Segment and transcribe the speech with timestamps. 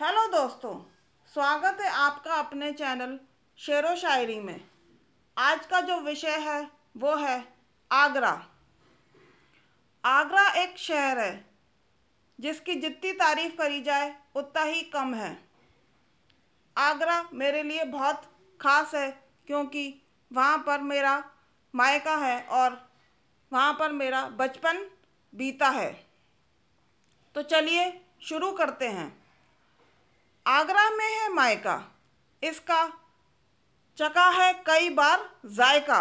[0.00, 0.74] Hello दोस्तों,
[1.34, 3.18] स्वागत है आपका अपने चैनल
[3.56, 4.60] शेर व शायरी में।
[5.36, 7.48] आज का जो विषय है, वो है
[7.92, 8.30] आगरा।
[10.04, 11.44] आगरा एक शहर है,
[12.40, 15.36] जिसकी जितनी तारीफ़ करी जाए, उतना ही कम है।
[16.76, 18.22] आगरा मेरे लिए बहुत
[18.60, 19.10] ख़ास है,
[19.46, 20.02] क्योंकि
[20.32, 21.22] वहाँ पर मेरा
[21.74, 22.90] मायका है और
[23.52, 24.90] वहाँ पर मेरा बचपन
[25.34, 25.92] बीता है।
[27.34, 29.27] तो चलिए शुरू करते हैं।
[30.48, 31.74] आगरा में है मायका।
[32.42, 32.84] इसका
[33.98, 36.00] चका है कई बार जायका।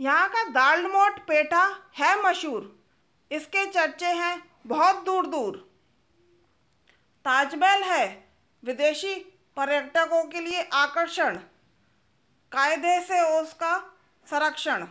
[0.00, 1.64] यहाँ का दाल मोट पेठा
[1.98, 2.62] है मशहूर।
[3.30, 5.56] इसके चर्चे हैं बहुत दूर दूर
[7.26, 8.06] ताजमहल है
[8.62, 9.14] विदेशी
[9.56, 11.36] पर्यटकों के लिए आकर्षण।
[12.52, 13.76] कायदे से उसका
[14.26, 14.86] संरक्षण।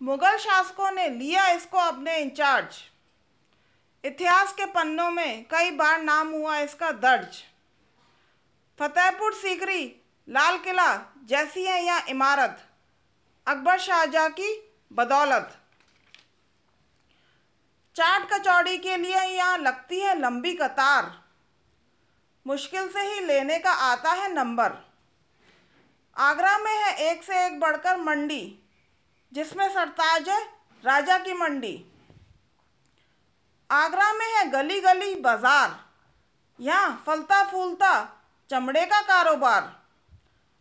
[0.00, 2.82] मुगल शासकों ने लिया इसको अपने इंचार्ज।
[4.04, 7.36] इतिहास के पन्नों में कई बार नाम हुआ इसका दर्ज।
[8.80, 9.96] फतेहपुर सीकरी,
[10.28, 12.64] लाल किला जैसी है यह इमारत?
[13.46, 15.56] अकबर शाहजहाँ की बदौलत।
[17.96, 21.24] चाट कचौड़ी के लिए यहाँ लगती है लंबी कतार?
[22.46, 24.72] मुश्किल से ही लेने का आता है नंबर।
[26.16, 28.58] आगरा में है एक से एक बढ़कर मंडी,
[29.32, 30.44] जिसमें सरताज है,
[30.84, 31.93] राजा की मंडी।
[33.74, 35.78] आगरा में है गली गली बाज़ार।
[36.60, 37.92] यहाँ फलता फूलता
[38.50, 39.72] चमड़े का कारोबार।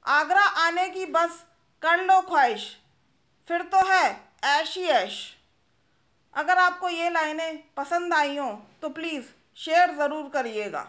[0.05, 1.43] आगरा आने की बस
[1.81, 2.65] कर लो ख्वाहिश,
[3.49, 4.05] फिर तो है
[4.45, 5.19] ऐश ही ऐश।
[6.33, 9.25] अगर आपको ये लाइनें पसंद आई हों तो प्लीज़
[9.57, 10.85] शेयर ज़रूर करिएगा।